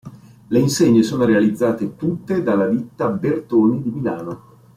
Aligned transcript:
Le 0.49 0.57
insegne 0.59 1.03
sono 1.03 1.25
realizzate 1.25 1.95
tutte 1.95 2.41
dalla 2.41 2.65
ditta 2.67 3.07
Bertoni 3.09 3.83
di 3.83 3.91
Milano. 3.91 4.41